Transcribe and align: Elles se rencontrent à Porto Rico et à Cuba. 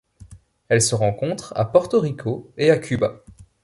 Elles 0.67 0.81
se 0.81 0.95
rencontrent 0.95 1.53
à 1.55 1.63
Porto 1.63 1.99
Rico 1.99 2.51
et 2.57 2.71
à 2.71 2.79
Cuba. 2.79 3.23